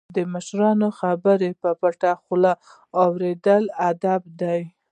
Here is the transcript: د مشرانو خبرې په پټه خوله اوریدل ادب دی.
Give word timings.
د 0.15 0.17
مشرانو 0.33 0.87
خبرې 0.99 1.51
په 1.61 1.69
پټه 1.79 2.11
خوله 2.21 2.53
اوریدل 3.03 3.63
ادب 3.89 4.21
دی. 4.41 4.61